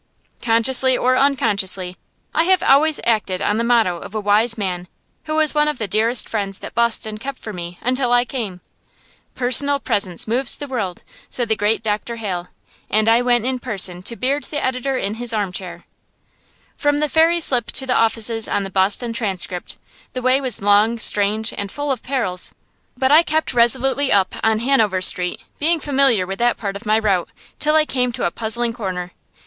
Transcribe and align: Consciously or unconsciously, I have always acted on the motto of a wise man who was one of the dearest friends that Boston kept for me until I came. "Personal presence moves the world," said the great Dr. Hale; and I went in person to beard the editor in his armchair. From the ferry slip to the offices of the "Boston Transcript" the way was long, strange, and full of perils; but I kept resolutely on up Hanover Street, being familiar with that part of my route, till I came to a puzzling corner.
Consciously 0.41 0.97
or 0.97 1.15
unconsciously, 1.15 1.95
I 2.33 2.45
have 2.45 2.63
always 2.63 2.99
acted 3.05 3.39
on 3.39 3.59
the 3.59 3.63
motto 3.63 3.97
of 3.99 4.15
a 4.15 4.19
wise 4.19 4.57
man 4.57 4.87
who 5.25 5.35
was 5.35 5.53
one 5.53 5.67
of 5.67 5.77
the 5.77 5.87
dearest 5.87 6.27
friends 6.27 6.57
that 6.57 6.73
Boston 6.73 7.19
kept 7.19 7.37
for 7.37 7.53
me 7.53 7.77
until 7.83 8.11
I 8.11 8.25
came. 8.25 8.61
"Personal 9.35 9.79
presence 9.79 10.27
moves 10.27 10.57
the 10.57 10.65
world," 10.65 11.03
said 11.29 11.49
the 11.49 11.55
great 11.55 11.83
Dr. 11.83 12.15
Hale; 12.15 12.47
and 12.89 13.07
I 13.07 13.21
went 13.21 13.45
in 13.45 13.59
person 13.59 14.01
to 14.01 14.15
beard 14.15 14.45
the 14.45 14.65
editor 14.65 14.97
in 14.97 15.13
his 15.21 15.33
armchair. 15.33 15.85
From 16.75 16.97
the 16.97 17.07
ferry 17.07 17.39
slip 17.39 17.67
to 17.67 17.85
the 17.85 17.93
offices 17.93 18.47
of 18.47 18.63
the 18.63 18.71
"Boston 18.71 19.13
Transcript" 19.13 19.77
the 20.13 20.23
way 20.23 20.41
was 20.41 20.63
long, 20.63 20.97
strange, 20.97 21.53
and 21.55 21.71
full 21.71 21.91
of 21.91 22.01
perils; 22.01 22.55
but 22.97 23.11
I 23.11 23.21
kept 23.21 23.53
resolutely 23.53 24.11
on 24.11 24.19
up 24.21 24.33
Hanover 24.43 25.03
Street, 25.03 25.41
being 25.59 25.79
familiar 25.79 26.25
with 26.25 26.39
that 26.39 26.57
part 26.57 26.75
of 26.75 26.87
my 26.87 26.97
route, 26.97 27.29
till 27.59 27.75
I 27.75 27.85
came 27.85 28.11
to 28.13 28.25
a 28.25 28.31
puzzling 28.31 28.73
corner. 28.73 29.11